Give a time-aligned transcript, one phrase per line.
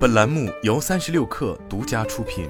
[0.00, 2.48] 本栏目由三十六氪独家出品。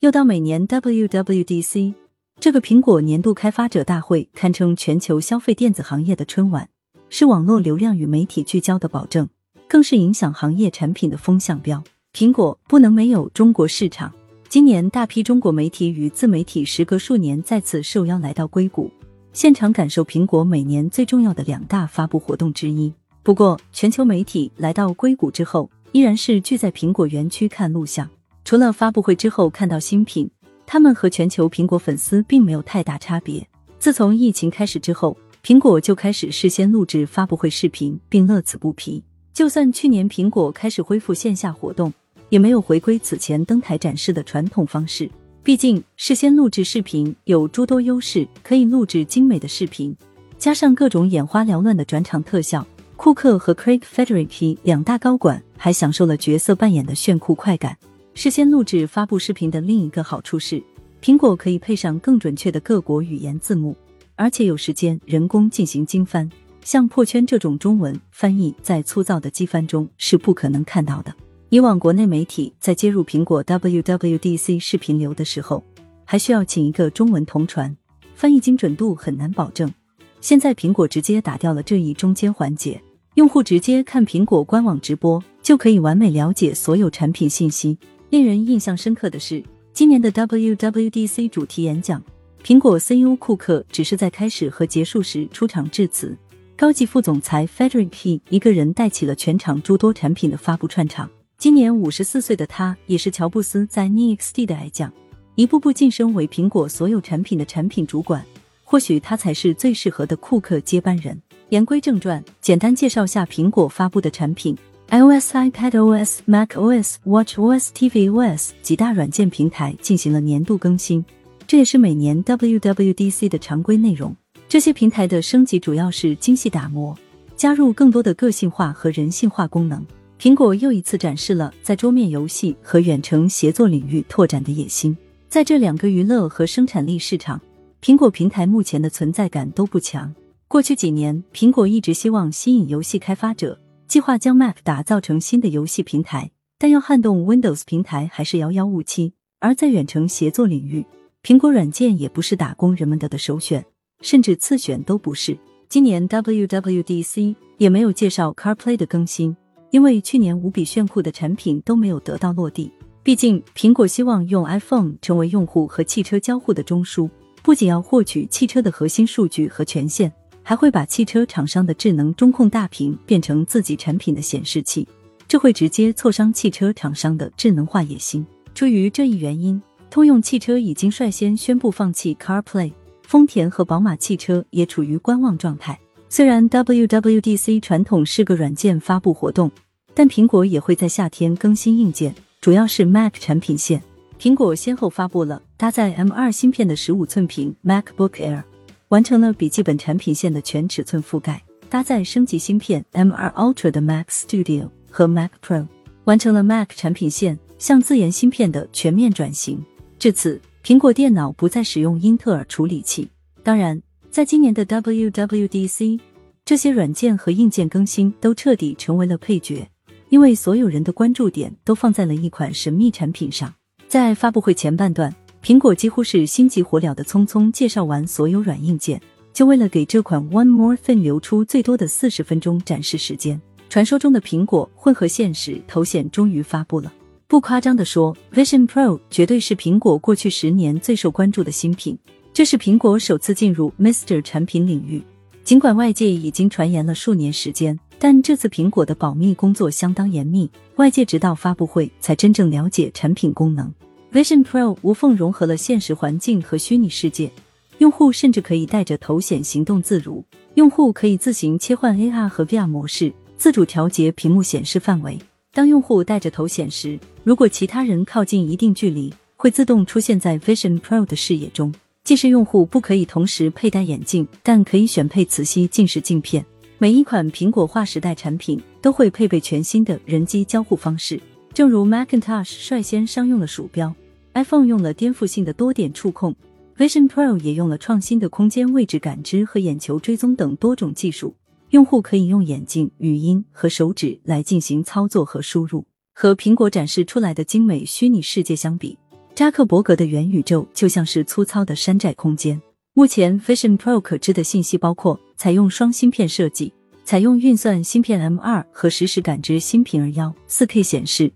[0.00, 1.92] 又到每年 WWDC
[2.40, 6.66] 这个苹果年度开发者大会，堪称全球消费电子行业的春晚，
[7.10, 9.28] 是网络流量与媒体聚焦的保证，
[9.68, 11.84] 更是影响行业产品的风向标。
[12.14, 14.10] 苹果不能没有中国市场。
[14.48, 18.90] 今年，大批中国媒体与自媒体时隔数年再次受邀来到硅谷，
[19.34, 22.94] 现场感受苹果每年最重要的两大发布活动之一。
[23.24, 28.08] 不过，全球媒体来到硅谷之后，依然是聚在苹果园区看录像。
[28.44, 30.30] 除了发布会之后看到新品，
[30.64, 33.44] 他们和全球苹果粉丝并没有太大差别。
[33.80, 39.02] 自从疫情开始之后，苹果就开始事先录制发布会视频，并乐此不疲。
[39.32, 41.92] 就算去年苹果开始恢复线下活动。
[42.30, 45.08] 也没有回归此前登台展示的传统方式。
[45.44, 49.94] 毕竟事先录制视频有诸多优势，可以录制精美的视频，
[50.38, 52.66] 加上各种眼花缭乱的转场特效。
[52.96, 57.76] 库克和 Craig Federighi 两大高管还享受了角色扮演的炫酷快感。
[58.14, 60.62] 事先录制发布视频的另一个好处是，
[61.02, 63.76] 苹果可以配上更准确的各国语言字幕，
[64.14, 66.26] 而且有时间人工进行精翻。
[66.62, 71.14] 像破圈这种中文翻译，在粗糙的机翻中是不可能看到的。
[71.54, 75.62] 以往国内媒体在接入苹果 WWDC 视频流的时候，
[76.04, 77.76] 还需要请一个中文同传，
[78.16, 79.72] 翻译精准度很难保证。
[80.20, 82.82] 现在苹果直接打掉了这一中间环节，
[83.14, 87.78] 用户直接看苹果官网直播就可以完美了解所有产品信息。
[88.10, 89.40] 令人印象深刻的是，
[89.72, 92.02] 今年的 WWDC 主题演讲，
[92.42, 96.18] 苹果 CEO 库克只是在开始和结束时出场致辞，
[96.56, 101.08] 高级副总裁 Frederick He 一个人带起了全场诸多产品的发布串场。
[101.44, 104.90] 今年五十四岁的他，也是乔布斯在 NXT 的爱将，
[105.34, 108.24] 一步步晋升为苹果所有产品的产品主管。
[108.62, 111.20] 或许他才是最适合的库克接班人。
[111.50, 114.56] 言归正传，简单介绍下苹果发布的产品
[114.88, 121.04] ：iOS、iPadOS、macOS、watchOS、tvOS 几大软件平台进行了年度更新，
[121.46, 124.16] 这也是每年 WWDC 的常规内容。
[124.48, 126.96] 这些平台的升级主要是精细打磨，
[127.36, 129.84] 加入更多的个性化和人性化功能。
[130.24, 134.96] 苹果又一次展示了在桌面游戏和远程协作领域拓展的野心。
[135.28, 137.38] 在这两个娱乐和生产力市场，
[137.82, 140.14] 苹果平台目前的存在感都不强。
[140.48, 149.12] 过去几年，苹果一直希望吸引游戏开发者，计划将 Mac 打造成新的游戏平台，但要撼动 Windows 平台还是遥遥无期。
[149.40, 150.86] 而在远程协作领域，
[151.22, 153.62] 苹果软件也不是打工人们的的首选，
[154.00, 155.36] 甚至次选都不是。
[155.68, 159.36] 今年 WWDC 也没有介绍 CarPlay 的更新。
[159.74, 162.70] 因为去年无比炫酷的产品都没有得到落地，
[163.02, 167.10] 毕竟苹果希望用 iPhone 成为用户和汽车交互的中枢，
[167.42, 170.12] 不仅要获取汽车的核心数据和权限，
[170.44, 174.86] 还会把汽车厂商的智能中控大屏变成自己产品的显示器，
[175.26, 178.24] 这会直接挫伤汽车厂商的智能化野心。
[178.54, 182.70] 出于这一原因，通用汽车已经率先宣布放弃 CarPlay，
[183.02, 185.76] 丰田和宝马汽车也处于观望状态。
[186.08, 189.50] 虽然 WWDC 传统是个软件发布活动。
[189.94, 193.82] 但苹果也会在夏天更新硬件，主要是 Mac 产品线。
[194.18, 198.42] 苹果先后发布了搭载 M2 芯片的十五寸屏 MacBook Air，
[198.88, 201.36] 完成了笔记本产品线的全尺寸覆盖；
[201.68, 205.66] 搭载升级芯片 M2 Ultra 的 Mac Studio 和 Mac Pro，
[206.04, 209.64] 完成了 Mac 产品线向自研芯片的全面转型。
[209.98, 213.08] 至此，苹果电脑不再使用英特尔处理器。
[213.42, 216.00] 当然，在今年的 WWDC，
[216.44, 219.68] 这些软件和硬件更新都彻底成为了配角。
[220.10, 223.52] 因为所有人的关注点都放在了一款神秘产品上，
[223.88, 229.00] 在发布会前半段，苹果几乎是心急火燎的匆匆介绍完所有软硬件，
[229.32, 233.40] 就为了给这款 One More Thing 留出最多的四十分钟展示时间。
[233.68, 236.92] 传说中的苹果混合现实头显终于发布了，
[237.26, 241.98] 不夸张的说，Vision Pro 绝对是苹果过去十年最受关注的新品，
[242.32, 245.02] 这是苹果首次进入 MR 产品领域。
[245.42, 247.78] 尽管外界已经传言了数年时间。
[248.06, 253.72] 但这次苹果的保密工作相当严密，外界直到发布会才真正了解产品功能。
[254.12, 257.30] Vision Pro 无缝融合了现实环境和虚拟世界，
[257.78, 260.22] 用户甚至可以带着头显行动自如。
[260.52, 265.18] 用户可以自行切换 AR 和 VR 模式，自主调节屏幕显示范围。
[265.54, 271.74] 当用户带着头显时，如果其他人靠近一定距离，会自动出现在 Vision Pro 的视野中。
[272.04, 276.44] 即使用户不可以同时佩戴眼镜，但可以选配磁吸近视镜片。
[276.78, 281.20] 每一款苹果划时代产品都会配备全新的人机交互方式，
[281.52, 283.94] 正如 Macintosh 率先商用了鼠标
[284.34, 286.34] ，iPhone 用了颠覆性的多点触控
[286.76, 291.34] ，Vision Pro 也用了创新的空间位置感知和眼球追踪等多种技术。
[291.70, 295.84] 用户可以用眼镜、语音和手指来进行操作和输入。
[296.12, 298.98] 和苹果展示出来的精美虚拟世界相比，
[299.34, 302.60] 扎克伯格的元宇宙就像是粗糙的山寨空间。
[302.96, 306.72] 目前，Vision Pro 可知的信息包括采用双芯片设计，
[307.04, 311.32] 采用运算芯片 M 二和实时感知芯片二幺、四 K 显示。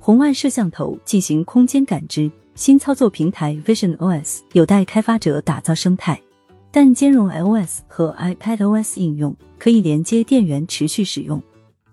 [0.00, 6.20] 红外摄像头进行空间感知，新操作平台 Vision OS 有待开发者打造生态，
[6.72, 11.40] 但兼容 iOS 和 iPadOS 应用，可以连接电源持续使用，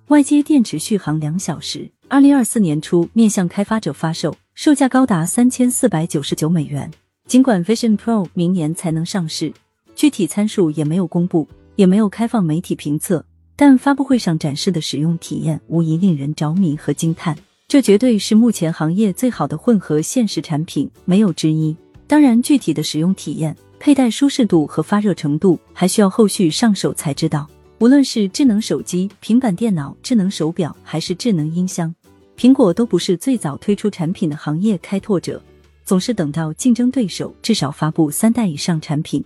[0.07, 1.88] 外接电池续航两小时。
[2.07, 6.89] 二零二四年初面向开发者发售，售价高达三千四百九十九美元。
[7.33, 9.51] 尽管 Vision Pro 明年才能上市，
[9.95, 13.25] 具体参数也没有公布，也没有开放媒体评测，
[13.56, 17.35] 但发布会上展示的使用体验无疑令人着迷和惊叹。
[17.68, 21.75] 这绝对是目前行业最好的混合现实产品，没有之一。
[22.06, 27.50] 当然，具体的使用体验、佩戴舒适度和发热程度，还需要后续上手才知道。
[27.79, 31.95] 无论是智能手机、平板电脑、智能手表，还是智能音箱，
[32.38, 35.41] 苹果都不是最早推出产品的行业开拓者，
[35.85, 39.24] 总是等到竞争对手至少发布三代以上产品，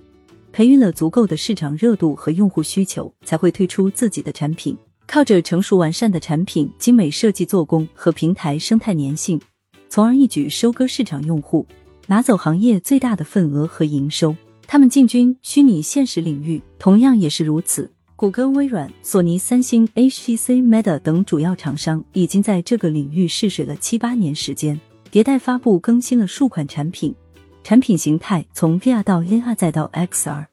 [0.51, 4.75] 培育了足够的市场热度和用户需求，才会推出自己的产品。
[5.05, 9.39] 靠着成熟完善的产品、精美设计做工和平台生态粘性，
[9.87, 11.65] 从而一举收割市场用户，
[12.07, 14.35] 拿走行业最大的份额和营收。
[14.67, 17.89] 他们进军虚拟现实领域，同样也是如此。
[18.17, 24.77] 谷歌、微软、索尼、三星、HTC、Meta 等主要厂商已经在这个领域试水了七八年时间，
[25.11, 27.15] 迭代发布更新了数款产品，
[27.63, 30.45] 产品形态从 VR 到 AR 再到 XR，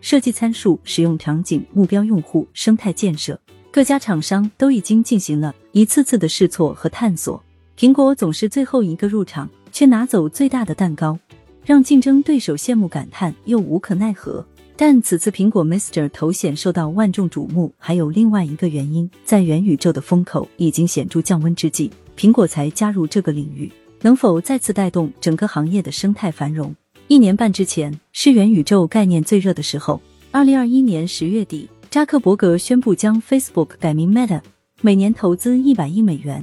[0.00, 3.38] 设计参数、使用场景、目标用户、生态建设。
[3.70, 7.42] 各家厂商都已经进行了一次次的试错和探索，
[7.78, 11.18] 苹果总是最后一个入场，却拿走最大的蛋糕，
[11.64, 14.44] 让竞争对手羡慕感叹又无可奈何。
[14.76, 23.70] 但此次苹果 Mister 头显受到万众瞩目，还有另外一个原因，在元宇宙的风口已经显著降温之际，苹果才加入这个领域，
[24.02, 26.74] 能否再次带动整个行业的生态繁荣？
[27.06, 30.00] 一年半之前是元宇宙概念最热的时候，
[30.30, 31.68] 二零二一年十月底。
[31.88, 34.40] 扎克伯格宣布将 Facebook 改名 Meta，
[34.80, 36.42] 每年投资一百亿美元，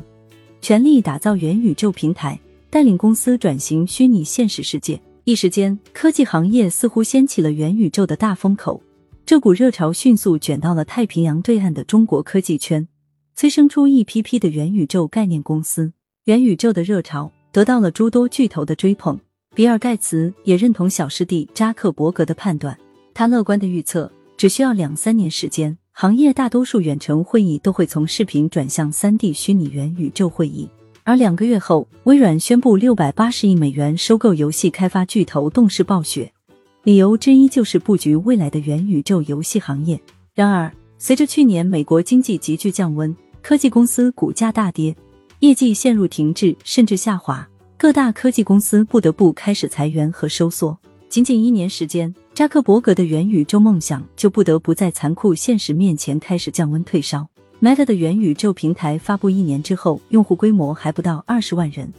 [0.61, 2.39] 全力打造元宇宙平台，
[2.69, 5.01] 带领公司转型虚拟现实世界。
[5.23, 8.79] 一时间，科技行业似乎掀起了元宇宙的大风口，
[9.25, 12.87] 这股热潮迅速卷到了太平洋对岸的中国科技圈，
[13.35, 15.91] 催生出一批批的元宇宙概念公司。
[16.25, 19.19] 元宇宙的热潮得到了诸多巨头的追捧，
[19.55, 22.77] 比尔盖茨也认同小师弟扎克伯格的判断，
[23.13, 24.11] 他乐观的预测。
[24.37, 30.69] 只需要两三年时间，行业大多数远程会议都会从视频转向三 D 虚拟元宇宙会议。
[31.03, 36.31] 而两个月后，微软宣布六百八十亿美元收购游戏开发巨头动视暴雪，
[36.83, 39.99] 理由之一就是布局未来的元宇宙游戏行业。
[40.33, 44.95] 然而，随着去年美国经济急剧降温，科技公司股价大跌，
[45.39, 47.47] 业绩陷入停滞甚至下滑，
[47.77, 50.77] 各大科技公司不得不开始裁员和收缩。
[51.07, 57.25] 仅仅一年时间，扎克伯格的元宇宙梦想就不得不在残酷现实面前开始降温退烧。
[57.61, 61.89] Meta 的元宇宙平台发布一年之后，用户规模还不到二十万人，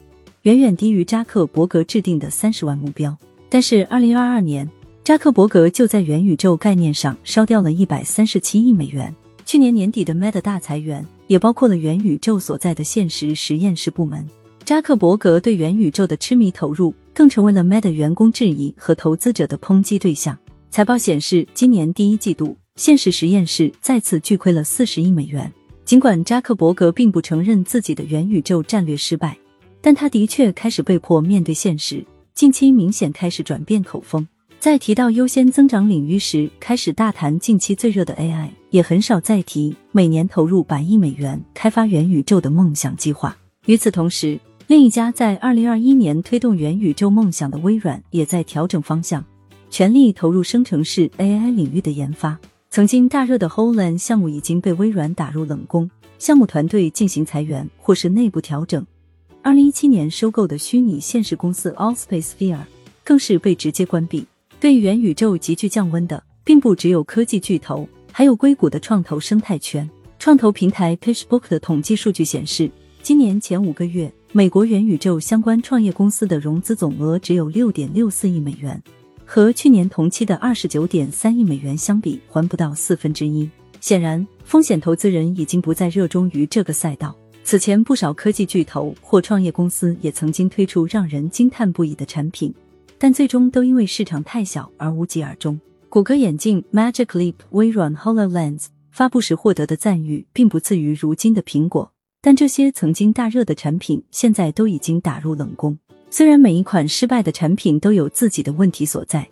[0.42, 3.16] 远远低于扎克伯格制定的三十万目标。
[3.48, 4.70] 但是，二零二二年，
[5.02, 9.14] 扎克伯格就在元宇宙概念上烧掉了一百三十七亿美元。
[9.50, 14.24] 去年年底的 Meta 大裁员，也包括了元宇宙所在的现实实验室部门。
[14.64, 20.38] 扎克伯格对元宇宙的痴迷投入，更成为了 Meta 员工质疑和投资者的抨击对象。
[20.70, 25.52] 财报显示，今年第一季度，现实实验室再次巨亏了四十亿美元。
[25.84, 29.36] 尽管扎克伯格并不承认自己的元宇宙战略失败，
[29.80, 32.06] 但他的确开始被迫面对现实。
[32.34, 34.28] 近期明显开始转变口风，
[34.60, 43.36] 在提到优先增长领域时，开始大谈近期最热的 AI，也很少再提每年投入百亿美元开发元宇宙的梦想计划。
[43.66, 49.24] 与此同时，另一家在二零二一年推动元宇宙梦想的微软，也在调整方向，
[49.68, 52.38] 全力投入生成式 AI 领域的研发。
[52.70, 58.86] 曾经大热的 Hololens 项目已经被微软打入冷宫，项目团队进行裁员或是内部调整。
[59.42, 62.60] 二零一七年收购的虚拟现实公司 Allspace VR
[63.02, 64.24] 更是被直接关闭。
[64.60, 69.88] 对元宇宙急剧降温的，并不只有科技巨头，还有硅谷的创投生态圈。
[70.18, 72.70] 创投平台 PitchBook 的统计数据显示，
[73.02, 74.12] 今年前五个月。
[74.32, 78.80] 美国元宇宙相关创业公司的融资总额只有六点六四亿美元，
[79.24, 83.50] 和去年同期的二十九点三亿美元相比，还不到四分之一。
[83.80, 87.12] 显然，风险投资人已经不再热衷于这个赛道。
[87.42, 92.54] 此前，不少科技巨头或创业公司也曾经推出让人惊叹不已的产品，
[92.98, 95.58] 但最终都因为市场太小而无疾而终。
[95.90, 101.90] 谷歌眼镜 Magic Leap、微软 Hololens、发布时获得的赞誉并不次于如今的苹果。
[102.20, 105.76] 但这些曾经大热的产品，现在都已经打入冷宫。
[106.08, 109.28] 虽然每一款失败的产品都有自己的问题所在，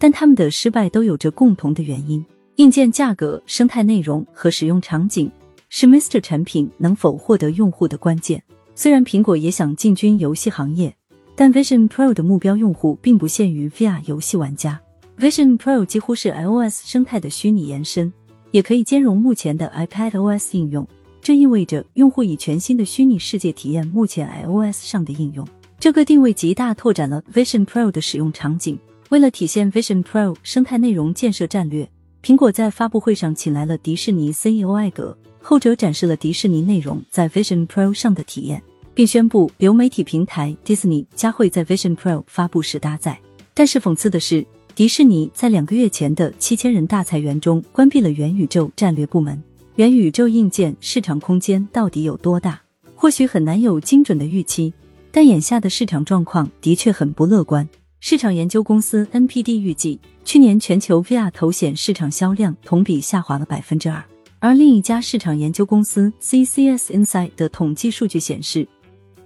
[0.00, 2.26] 但他们的失败都有着共同的原因：
[2.56, 5.30] 硬件价格、生态内容和使用场景
[5.68, 8.42] 是 Mister 产品能否获得用户的关键。
[8.74, 10.92] 虽然苹果也想进军游戏行业，
[11.36, 14.80] 但 Vision Pro 的目标用户并不限于 VR 游戏玩家。
[15.20, 18.10] Vision Pro 几乎是 iOS 生态的虚拟延伸，
[18.52, 20.88] 也可以兼容目前的 iPadOS 应用。
[21.20, 25.46] 这意味着用户以全新的虚拟世界体验目前 iOS 上的应用。
[25.78, 28.78] 这个定位极大拓展了 Vision Pro 的使用场景。
[29.10, 31.86] 为了体现 Vision Pro 生态内容建设战略，
[32.22, 38.62] 苹果在发布会上请来了迪士尼 CEO 艾格，后者展示了迪士尼内容在 Vision Pro 上的体验，
[38.94, 43.20] 并宣布流媒体平台 Disney 将会在 Vision Pro 发布时搭载。
[43.52, 44.46] 但是讽刺的是，
[44.80, 49.38] 迪士尼在两个月前的七千人大裁员中关闭了元宇宙战略部门。
[49.74, 52.58] 元宇宙硬件市场空间到底有多大？
[52.94, 54.72] 或许很难有精准的预期，
[55.12, 57.68] 但眼下的市场状况的确很不乐观。
[58.00, 64.02] 市场研究公司 NPD 预计，去年全球 VR 头显市场销量同比下滑了百分之二。
[64.38, 68.66] 而另一家市场研究公司 CCS Insight 的统计数据显示，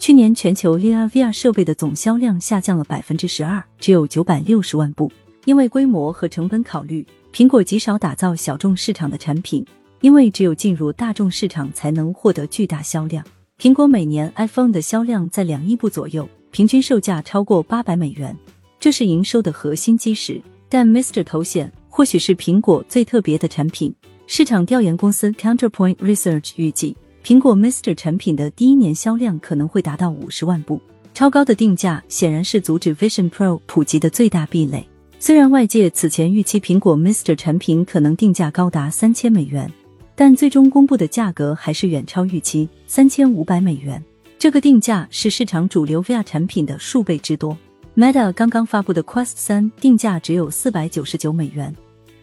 [0.00, 5.12] 去年全球 AR VR 设备的总销量下降了百分之十二，只有九百六十万部。
[5.44, 9.64] 因为规模和成本考虑，苹果极少打造小众市场的产品。
[10.00, 13.24] 因为只有进入大众市场，才能获得巨大销量。
[13.58, 18.36] 苹果每年 iPhone 的销量在两亿部左右，平均售价超过八百美元，
[18.78, 20.38] 这是营收的核心基石。
[20.68, 23.94] 但 Mister 头显或许是苹果最特别的产品。
[24.26, 30.78] 市场调研公司 Counterpoint Research 预计，苹果 Mister 产品的第一年销量可能会达到五十万部。
[31.14, 34.86] 超高的定价显然是阻止 Vision Pro 普及的最大壁垒。
[35.26, 39.72] 虽然外界此前预期苹果 MR 产品可能定价高达三千美元。
[40.14, 44.04] 但最终公布的价格还是远超预期，三千五百美元。
[44.38, 47.56] 这个定价是市场主流 VR 产品的数倍之多。
[47.96, 51.74] Meta 刚刚发布的 Quest 三定价只有四百九十九美元，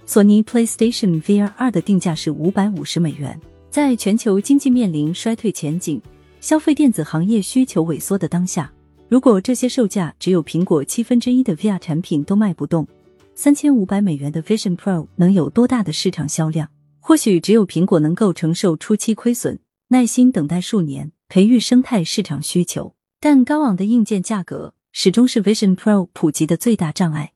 [0.05, 3.35] 索尼 PlayStation VR 二的定价是五百五十美元。
[3.71, 5.99] 在全球经济面临衰退前景、
[6.39, 8.71] 消费电子行业需求萎缩的当下，
[9.11, 12.87] 如果这些售价只有苹果七分之一的 VR 产品都卖不动，
[13.35, 16.69] 三千五百美元的 Vision Pro 能有多大的市场销量？
[17.01, 22.95] 或许只有苹果能够承受初期亏损，耐心等待数年，培育生态市场需求。
[23.19, 27.33] 但高昂的硬件价格始终是 Vision Pro 普及的最大障碍。